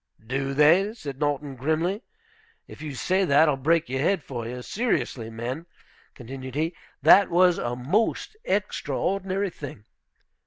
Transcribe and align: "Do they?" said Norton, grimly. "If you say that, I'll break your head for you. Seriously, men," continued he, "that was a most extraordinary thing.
"Do 0.25 0.55
they?" 0.55 0.95
said 0.95 1.19
Norton, 1.19 1.55
grimly. 1.55 2.01
"If 2.67 2.81
you 2.81 2.95
say 2.95 3.23
that, 3.23 3.47
I'll 3.47 3.55
break 3.55 3.87
your 3.87 3.99
head 3.99 4.23
for 4.23 4.47
you. 4.47 4.63
Seriously, 4.63 5.29
men," 5.29 5.67
continued 6.15 6.55
he, 6.55 6.75
"that 7.03 7.29
was 7.29 7.59
a 7.59 7.75
most 7.75 8.35
extraordinary 8.43 9.51
thing. 9.51 9.85